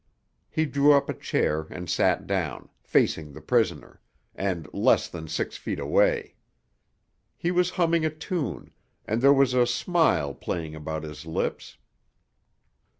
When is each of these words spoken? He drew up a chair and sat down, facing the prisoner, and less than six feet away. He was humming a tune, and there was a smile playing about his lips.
He 0.49 0.65
drew 0.65 0.93
up 0.93 1.09
a 1.09 1.13
chair 1.13 1.67
and 1.69 1.87
sat 1.87 2.25
down, 2.25 2.69
facing 2.81 3.31
the 3.33 3.39
prisoner, 3.39 4.01
and 4.33 4.67
less 4.73 5.07
than 5.07 5.27
six 5.27 5.57
feet 5.57 5.77
away. 5.79 6.33
He 7.37 7.51
was 7.51 7.69
humming 7.77 8.03
a 8.03 8.09
tune, 8.09 8.71
and 9.05 9.21
there 9.21 9.31
was 9.31 9.53
a 9.53 9.67
smile 9.67 10.33
playing 10.33 10.73
about 10.73 11.03
his 11.03 11.27
lips. 11.27 11.77